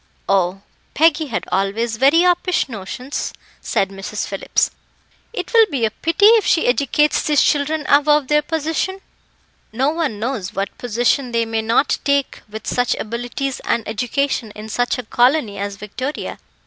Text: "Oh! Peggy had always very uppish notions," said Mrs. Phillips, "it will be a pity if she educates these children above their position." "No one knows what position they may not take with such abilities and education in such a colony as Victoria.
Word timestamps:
"Oh! 0.27 0.63
Peggy 0.95 1.27
had 1.27 1.45
always 1.51 1.97
very 1.97 2.21
uppish 2.25 2.67
notions," 2.67 3.33
said 3.61 3.89
Mrs. 3.91 4.25
Phillips, 4.25 4.71
"it 5.31 5.53
will 5.53 5.67
be 5.69 5.85
a 5.85 5.91
pity 5.91 6.25
if 6.25 6.43
she 6.47 6.65
educates 6.65 7.21
these 7.21 7.43
children 7.43 7.85
above 7.87 8.27
their 8.27 8.41
position." 8.41 8.99
"No 9.71 9.91
one 9.91 10.17
knows 10.19 10.55
what 10.55 10.75
position 10.79 11.33
they 11.33 11.45
may 11.45 11.61
not 11.61 11.99
take 12.03 12.41
with 12.49 12.65
such 12.65 12.95
abilities 12.95 13.59
and 13.59 13.87
education 13.87 14.49
in 14.55 14.69
such 14.69 14.97
a 14.97 15.03
colony 15.03 15.59
as 15.59 15.75
Victoria. 15.75 16.39